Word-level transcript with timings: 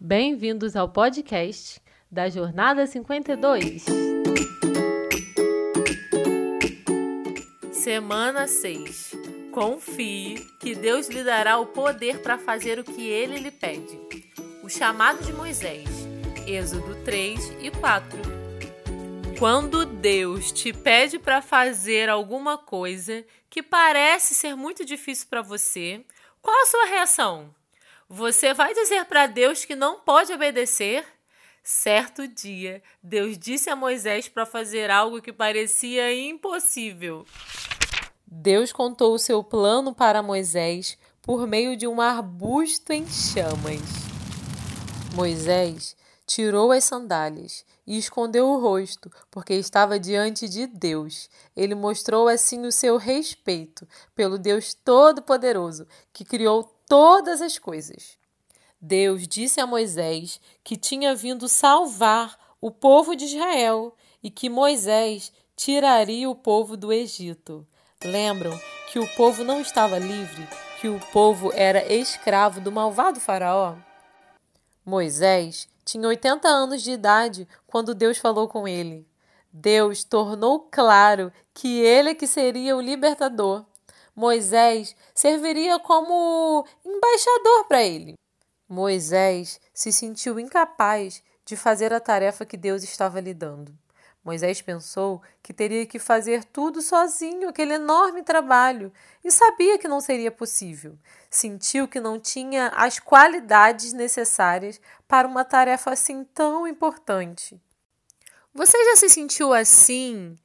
Bem-vindos 0.00 0.76
ao 0.76 0.88
podcast 0.88 1.82
da 2.08 2.28
Jornada 2.28 2.86
52. 2.86 3.84
Semana 7.72 8.46
6. 8.46 9.16
Confie 9.50 10.36
que 10.60 10.76
Deus 10.76 11.08
lhe 11.08 11.24
dará 11.24 11.58
o 11.58 11.66
poder 11.66 12.22
para 12.22 12.38
fazer 12.38 12.78
o 12.78 12.84
que 12.84 13.08
ele 13.08 13.40
lhe 13.40 13.50
pede. 13.50 13.98
O 14.62 14.68
chamado 14.68 15.24
de 15.24 15.32
Moisés. 15.32 15.88
Êxodo 16.46 16.94
3 17.04 17.56
e 17.60 17.72
4. 17.72 18.20
Quando 19.36 19.84
Deus 19.84 20.52
te 20.52 20.72
pede 20.72 21.18
para 21.18 21.42
fazer 21.42 22.08
alguma 22.08 22.56
coisa 22.56 23.24
que 23.50 23.64
parece 23.64 24.32
ser 24.32 24.54
muito 24.54 24.84
difícil 24.84 25.26
para 25.28 25.42
você, 25.42 26.04
qual 26.40 26.62
a 26.62 26.66
sua 26.66 26.84
reação? 26.84 27.57
Você 28.10 28.54
vai 28.54 28.72
dizer 28.72 29.04
para 29.04 29.26
Deus 29.26 29.66
que 29.66 29.76
não 29.76 30.00
pode 30.00 30.32
obedecer? 30.32 31.04
Certo 31.62 32.26
dia, 32.26 32.82
Deus 33.02 33.36
disse 33.36 33.68
a 33.68 33.76
Moisés 33.76 34.26
para 34.30 34.46
fazer 34.46 34.90
algo 34.90 35.20
que 35.20 35.30
parecia 35.30 36.10
impossível. 36.14 37.26
Deus 38.26 38.72
contou 38.72 39.12
o 39.12 39.18
seu 39.18 39.44
plano 39.44 39.94
para 39.94 40.22
Moisés 40.22 40.96
por 41.20 41.46
meio 41.46 41.76
de 41.76 41.86
um 41.86 42.00
arbusto 42.00 42.94
em 42.94 43.06
chamas. 43.06 43.82
Moisés 45.14 45.94
tirou 46.26 46.72
as 46.72 46.84
sandálias 46.84 47.62
e 47.86 47.98
escondeu 47.98 48.48
o 48.48 48.58
rosto, 48.58 49.10
porque 49.30 49.52
estava 49.52 50.00
diante 50.00 50.48
de 50.48 50.66
Deus. 50.66 51.28
Ele 51.54 51.74
mostrou 51.74 52.26
assim 52.26 52.64
o 52.64 52.72
seu 52.72 52.96
respeito 52.96 53.86
pelo 54.14 54.38
Deus 54.38 54.72
Todo-Poderoso, 54.72 55.86
que 56.10 56.24
criou 56.24 56.77
todas 56.88 57.42
as 57.42 57.58
coisas. 57.58 58.16
Deus 58.80 59.28
disse 59.28 59.60
a 59.60 59.66
Moisés 59.66 60.40
que 60.64 60.76
tinha 60.76 61.14
vindo 61.14 61.48
salvar 61.48 62.38
o 62.60 62.70
povo 62.70 63.14
de 63.14 63.26
Israel 63.26 63.94
e 64.22 64.30
que 64.30 64.48
Moisés 64.48 65.32
tiraria 65.54 66.28
o 66.30 66.34
povo 66.34 66.76
do 66.76 66.92
Egito. 66.92 67.66
Lembram 68.02 68.58
que 68.90 68.98
o 68.98 69.06
povo 69.16 69.44
não 69.44 69.60
estava 69.60 69.98
livre, 69.98 70.48
que 70.80 70.88
o 70.88 70.98
povo 71.12 71.52
era 71.54 71.92
escravo 71.92 72.60
do 72.60 72.72
malvado 72.72 73.20
Faraó? 73.20 73.76
Moisés 74.84 75.68
tinha 75.84 76.08
80 76.08 76.48
anos 76.48 76.82
de 76.82 76.92
idade 76.92 77.46
quando 77.66 77.94
Deus 77.94 78.16
falou 78.16 78.48
com 78.48 78.66
ele. 78.66 79.06
Deus 79.52 80.04
tornou 80.04 80.68
claro 80.70 81.32
que 81.52 81.80
ele 81.80 82.10
é 82.10 82.14
que 82.14 82.26
seria 82.26 82.76
o 82.76 82.80
libertador 82.80 83.66
Moisés 84.18 84.96
serviria 85.14 85.78
como 85.78 86.66
embaixador 86.84 87.68
para 87.68 87.84
ele. 87.84 88.14
Moisés 88.68 89.60
se 89.72 89.92
sentiu 89.92 90.40
incapaz 90.40 91.22
de 91.44 91.56
fazer 91.56 91.92
a 91.92 92.00
tarefa 92.00 92.44
que 92.44 92.56
Deus 92.56 92.82
estava 92.82 93.20
lhe 93.20 93.32
dando. 93.32 93.72
Moisés 94.24 94.60
pensou 94.60 95.22
que 95.40 95.54
teria 95.54 95.86
que 95.86 96.00
fazer 96.00 96.42
tudo 96.42 96.82
sozinho, 96.82 97.48
aquele 97.48 97.74
enorme 97.74 98.24
trabalho, 98.24 98.92
e 99.22 99.30
sabia 99.30 99.78
que 99.78 99.86
não 99.86 100.00
seria 100.00 100.32
possível. 100.32 100.98
Sentiu 101.30 101.86
que 101.86 102.00
não 102.00 102.18
tinha 102.18 102.72
as 102.74 102.98
qualidades 102.98 103.92
necessárias 103.92 104.80
para 105.06 105.28
uma 105.28 105.44
tarefa 105.44 105.92
assim 105.92 106.24
tão 106.24 106.66
importante. 106.66 107.56
Você 108.52 108.76
já 108.84 108.96
se 108.96 109.08
sentiu 109.08 109.54
assim, 109.54 110.36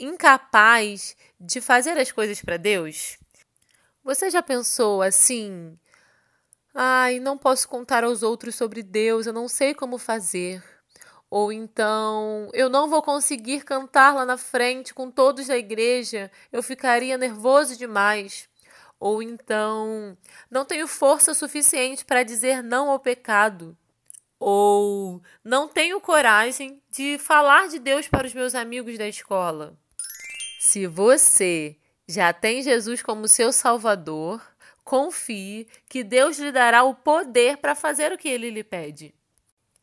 incapaz 0.00 1.16
de 1.38 1.60
fazer 1.60 1.98
as 1.98 2.10
coisas 2.10 2.40
para 2.40 2.56
Deus? 2.56 3.18
Você 4.02 4.30
já 4.30 4.42
pensou 4.42 5.02
assim? 5.02 5.78
Ai, 6.74 7.20
não 7.20 7.36
posso 7.36 7.68
contar 7.68 8.04
aos 8.04 8.22
outros 8.22 8.54
sobre 8.54 8.82
Deus, 8.82 9.26
eu 9.26 9.32
não 9.32 9.48
sei 9.48 9.74
como 9.74 9.98
fazer. 9.98 10.62
Ou 11.28 11.52
então, 11.52 12.48
eu 12.52 12.68
não 12.68 12.88
vou 12.88 13.02
conseguir 13.02 13.62
cantar 13.64 14.14
lá 14.14 14.26
na 14.26 14.36
frente 14.36 14.92
com 14.92 15.10
todos 15.10 15.46
da 15.46 15.56
igreja, 15.56 16.30
eu 16.52 16.62
ficaria 16.62 17.16
nervoso 17.16 17.76
demais. 17.76 18.48
Ou 18.98 19.22
então, 19.22 20.16
não 20.50 20.64
tenho 20.64 20.86
força 20.88 21.32
suficiente 21.32 22.04
para 22.04 22.22
dizer 22.22 22.62
não 22.62 22.90
ao 22.90 22.98
pecado. 22.98 23.76
Ou 24.38 25.22
não 25.44 25.68
tenho 25.68 26.00
coragem 26.00 26.82
de 26.90 27.18
falar 27.18 27.68
de 27.68 27.78
Deus 27.78 28.08
para 28.08 28.26
os 28.26 28.34
meus 28.34 28.54
amigos 28.54 28.98
da 28.98 29.06
escola. 29.06 29.78
Se 30.62 30.86
você 30.86 31.74
já 32.06 32.34
tem 32.34 32.62
Jesus 32.62 33.02
como 33.02 33.26
seu 33.26 33.50
Salvador, 33.50 34.46
confie 34.84 35.66
que 35.88 36.04
Deus 36.04 36.38
lhe 36.38 36.52
dará 36.52 36.84
o 36.84 36.94
poder 36.94 37.56
para 37.56 37.74
fazer 37.74 38.12
o 38.12 38.18
que 38.18 38.28
ele 38.28 38.50
lhe 38.50 38.62
pede. 38.62 39.14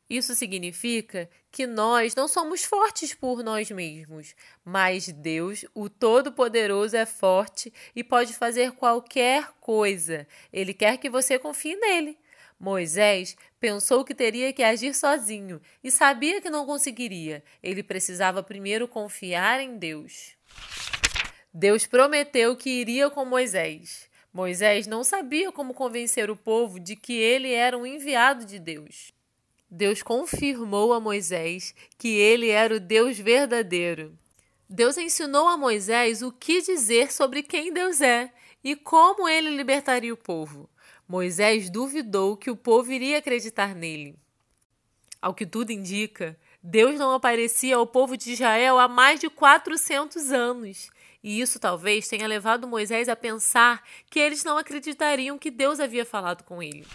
Isso 0.07 0.35
significa 0.35 1.27
que 1.51 1.65
nós 1.65 2.13
não 2.13 2.27
somos 2.27 2.63
fortes 2.63 3.15
por 3.15 3.41
nós 3.41 3.71
mesmos, 3.71 4.35
mas 4.63 5.07
Deus, 5.07 5.65
o 5.73 5.89
Todo-Poderoso, 5.89 6.95
é 6.95 7.07
forte 7.07 7.73
e 7.95 8.03
pode 8.03 8.35
fazer 8.35 8.73
qualquer 8.73 9.53
coisa. 9.59 10.27
Ele 10.53 10.75
quer 10.75 10.99
que 10.99 11.09
você 11.09 11.39
confie 11.39 11.75
nele. 11.75 12.19
Moisés 12.59 13.37
pensou 13.59 14.03
que 14.03 14.15
teria 14.15 14.51
que 14.51 14.63
agir 14.63 14.95
sozinho 14.95 15.61
e 15.83 15.91
sabia 15.91 16.41
que 16.41 16.49
não 16.49 16.65
conseguiria. 16.65 17.43
Ele 17.61 17.83
precisava 17.83 18.41
primeiro 18.41 18.87
confiar 18.87 19.59
em 19.59 19.77
Deus. 19.77 20.35
Deus 21.53 21.85
prometeu 21.85 22.55
que 22.55 22.69
iria 22.69 23.09
com 23.09 23.25
Moisés. 23.25 24.09
Moisés 24.33 24.85
não 24.87 25.03
sabia 25.03 25.51
como 25.51 25.73
convencer 25.73 26.29
o 26.29 26.35
povo 26.35 26.79
de 26.79 26.95
que 26.95 27.13
ele 27.13 27.51
era 27.51 27.77
um 27.77 27.85
enviado 27.85 28.45
de 28.45 28.59
Deus. 28.59 29.11
Deus 29.69 30.01
confirmou 30.01 30.93
a 30.93 30.99
Moisés 30.99 31.75
que 31.97 32.09
ele 32.09 32.49
era 32.49 32.75
o 32.75 32.79
Deus 32.79 33.17
verdadeiro. 33.17 34.17
Deus 34.69 34.97
ensinou 34.97 35.47
a 35.47 35.57
Moisés 35.57 36.21
o 36.21 36.31
que 36.31 36.61
dizer 36.61 37.11
sobre 37.11 37.41
quem 37.43 37.71
Deus 37.71 38.01
é 38.01 38.31
e 38.63 38.75
como 38.75 39.27
ele 39.27 39.49
libertaria 39.49 40.13
o 40.13 40.17
povo. 40.17 40.69
Moisés 41.07 41.69
duvidou 41.69 42.35
que 42.35 42.51
o 42.51 42.55
povo 42.55 42.91
iria 42.91 43.19
acreditar 43.19 43.73
nele. 43.73 44.15
Ao 45.21 45.33
que 45.33 45.45
tudo 45.45 45.71
indica, 45.71 46.37
Deus 46.61 46.99
não 46.99 47.13
aparecia 47.13 47.77
ao 47.77 47.87
povo 47.87 48.17
de 48.17 48.33
Israel 48.33 48.77
há 48.77 48.87
mais 48.87 49.19
de 49.19 49.29
400 49.29 50.31
anos. 50.31 50.89
E 51.23 51.39
isso 51.39 51.59
talvez 51.59 52.07
tenha 52.07 52.27
levado 52.27 52.67
Moisés 52.67 53.09
a 53.09 53.15
pensar 53.15 53.83
que 54.09 54.19
eles 54.19 54.43
não 54.43 54.57
acreditariam 54.57 55.37
que 55.37 55.49
Deus 55.49 55.79
havia 55.79 56.05
falado 56.05 56.43
com 56.43 56.61
ele. 56.61 56.85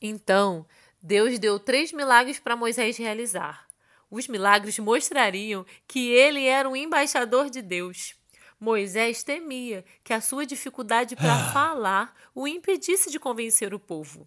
Então, 0.00 0.66
Deus 1.02 1.38
deu 1.38 1.58
três 1.58 1.92
milagres 1.92 2.38
para 2.38 2.56
Moisés 2.56 2.96
realizar. 2.96 3.66
Os 4.10 4.28
milagres 4.28 4.78
mostrariam 4.78 5.64
que 5.88 6.10
ele 6.10 6.44
era 6.44 6.68
um 6.68 6.76
embaixador 6.76 7.48
de 7.48 7.62
Deus. 7.62 8.14
Moisés 8.62 9.24
temia 9.24 9.84
que 10.04 10.12
a 10.12 10.20
sua 10.20 10.46
dificuldade 10.46 11.16
para 11.16 11.34
ah. 11.34 11.52
falar 11.52 12.14
o 12.32 12.46
impedisse 12.46 13.10
de 13.10 13.18
convencer 13.18 13.74
o 13.74 13.80
povo. 13.80 14.24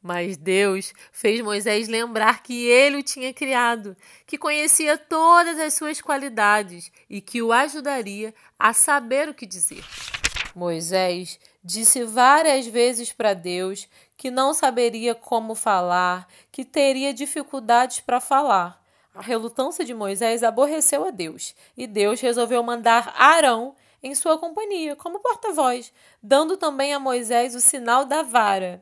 Mas 0.00 0.36
Deus 0.36 0.94
fez 1.10 1.40
Moisés 1.40 1.88
lembrar 1.88 2.44
que 2.44 2.66
ele 2.68 2.98
o 2.98 3.02
tinha 3.02 3.34
criado, 3.34 3.96
que 4.24 4.38
conhecia 4.38 4.96
todas 4.96 5.58
as 5.58 5.74
suas 5.74 6.00
qualidades 6.00 6.92
e 7.10 7.20
que 7.20 7.42
o 7.42 7.52
ajudaria 7.52 8.32
a 8.56 8.72
saber 8.72 9.28
o 9.28 9.34
que 9.34 9.44
dizer. 9.44 9.84
Moisés 10.54 11.40
disse 11.62 12.04
várias 12.04 12.64
vezes 12.64 13.12
para 13.12 13.34
Deus 13.34 13.88
que 14.16 14.30
não 14.30 14.54
saberia 14.54 15.16
como 15.16 15.56
falar, 15.56 16.28
que 16.52 16.64
teria 16.64 17.12
dificuldades 17.12 17.98
para 17.98 18.20
falar. 18.20 18.80
A 19.18 19.20
relutância 19.20 19.84
de 19.84 19.92
Moisés 19.92 20.44
aborreceu 20.44 21.04
a 21.04 21.10
Deus 21.10 21.52
e 21.76 21.88
Deus 21.88 22.20
resolveu 22.20 22.62
mandar 22.62 23.12
Arão 23.16 23.74
em 24.00 24.14
sua 24.14 24.38
companhia 24.38 24.94
como 24.94 25.18
porta-voz, 25.18 25.92
dando 26.22 26.56
também 26.56 26.94
a 26.94 27.00
Moisés 27.00 27.56
o 27.56 27.60
sinal 27.60 28.04
da 28.04 28.22
vara. 28.22 28.80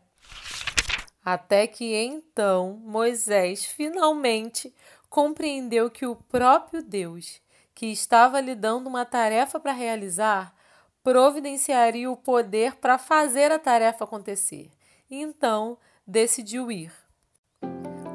Até 1.25 1.67
que 1.67 1.95
então 1.95 2.79
Moisés 2.85 3.65
finalmente 3.65 4.75
compreendeu 5.09 5.89
que 5.89 6.05
o 6.05 6.15
próprio 6.15 6.83
Deus, 6.83 7.41
que 7.75 7.87
estava 7.87 8.39
lhe 8.39 8.55
dando 8.55 8.89
uma 8.89 9.07
tarefa 9.07 9.59
para 9.59 9.73
realizar, 9.73 10.55
providenciaria 11.03 12.11
o 12.11 12.17
poder 12.17 12.77
para 12.77 12.99
fazer 12.99 13.51
a 13.51 13.59
tarefa 13.59 14.05
acontecer. 14.05 14.71
Então 15.11 15.79
decidiu 16.07 16.71
ir. 16.71 17.06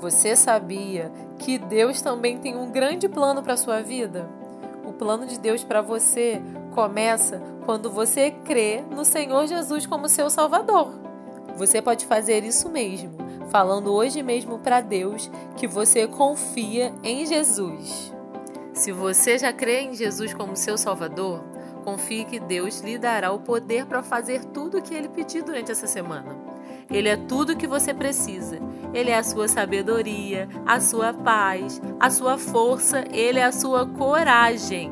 Você 0.02 0.36
sabia 0.36 1.12
que 1.38 1.60
Deus 1.60 2.02
também 2.02 2.40
tem 2.40 2.58
um 2.58 2.72
grande 2.72 3.08
plano 3.08 3.44
para 3.44 3.54
a 3.54 3.58
sua 3.58 3.84
vida? 3.84 4.28
O 4.84 4.92
plano 4.92 5.28
de 5.28 5.40
Deus 5.40 5.64
para 5.64 5.80
você 5.80 6.42
começa 6.74 7.40
quando 7.68 7.92
você 7.92 8.32
crê 8.32 8.82
no 8.90 9.06
Senhor 9.06 9.46
Jesus 9.46 9.86
como 9.86 10.10
seu 10.10 10.28
Salvador. 10.28 10.92
Você 11.56 11.84
pode 11.84 12.08
fazer 12.08 12.44
isso 12.44 12.68
mesmo, 12.68 13.12
falando 13.52 13.94
hoje 13.94 14.24
mesmo 14.24 14.58
para 14.58 14.82
Deus 14.82 15.30
que 15.56 15.68
você 15.68 16.08
confia 16.08 16.92
em 17.04 17.24
Jesus. 17.28 18.12
Se 18.74 18.92
você 18.92 19.38
já 19.38 19.54
crê 19.54 19.82
em 19.82 19.94
Jesus 19.94 20.34
como 20.34 20.56
seu 20.56 20.80
Salvador, 20.80 21.44
confie 21.84 22.26
que 22.26 22.40
Deus 22.40 22.82
lhe 22.82 22.98
dará 22.98 23.32
o 23.32 23.42
poder 23.42 23.86
para 23.86 24.02
fazer 24.02 24.46
tudo 24.46 24.80
o 24.80 24.82
que 24.82 24.96
ele 24.96 25.10
pedir 25.10 25.44
durante 25.44 25.72
essa 25.72 25.86
semana. 25.86 26.36
Ele 26.90 27.08
é 27.08 27.16
tudo 27.16 27.54
o 27.54 27.56
que 27.56 27.68
você 27.68 27.94
precisa 27.94 28.60
Ele 28.94 29.10
é 29.10 29.18
a 29.18 29.24
sua 29.24 29.48
sabedoria, 29.48 30.50
a 30.66 30.80
sua 30.82 31.14
paz, 31.14 31.82
a 32.00 32.10
sua 32.10 32.38
força, 32.38 33.06
ele 33.14 33.40
é 33.40 33.44
a 33.44 33.52
sua 33.52 33.88
coragem. 33.88 34.92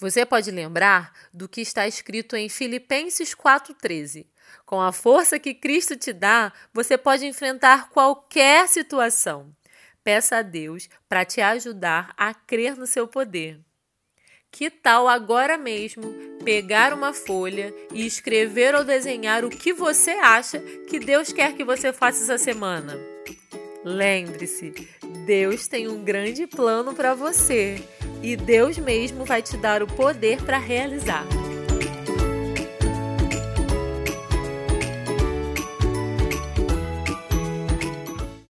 Você 0.00 0.24
pode 0.24 0.50
lembrar 0.50 1.12
do 1.32 1.48
que 1.48 1.60
está 1.60 1.86
escrito 1.86 2.36
em 2.36 2.48
Filipenses 2.48 3.34
4,13. 3.34 4.26
Com 4.64 4.80
a 4.80 4.92
força 4.92 5.38
que 5.38 5.54
Cristo 5.54 5.96
te 5.96 6.12
dá, 6.12 6.52
você 6.72 6.96
pode 6.96 7.26
enfrentar 7.26 7.90
qualquer 7.90 8.68
situação. 8.68 9.54
Peça 10.02 10.36
a 10.36 10.42
Deus 10.42 10.88
para 11.08 11.24
te 11.24 11.40
ajudar 11.40 12.12
a 12.16 12.32
crer 12.32 12.76
no 12.76 12.86
seu 12.86 13.06
poder. 13.06 13.60
Que 14.50 14.70
tal 14.70 15.06
agora 15.06 15.56
mesmo 15.56 16.02
pegar 16.44 16.92
uma 16.92 17.12
folha 17.12 17.72
e 17.92 18.06
escrever 18.06 18.74
ou 18.74 18.84
desenhar 18.84 19.44
o 19.44 19.50
que 19.50 19.72
você 19.72 20.12
acha 20.12 20.58
que 20.88 20.98
Deus 20.98 21.32
quer 21.32 21.54
que 21.54 21.64
você 21.64 21.92
faça 21.92 22.22
essa 22.24 22.38
semana? 22.38 22.98
Lembre-se, 23.84 24.72
Deus 25.26 25.68
tem 25.68 25.88
um 25.88 26.02
grande 26.02 26.46
plano 26.46 26.94
para 26.94 27.14
você 27.14 27.82
e 28.22 28.36
Deus 28.36 28.78
mesmo 28.78 29.24
vai 29.24 29.42
te 29.42 29.56
dar 29.56 29.82
o 29.82 29.86
poder 29.86 30.42
para 30.42 30.58
realizar. 30.58 31.24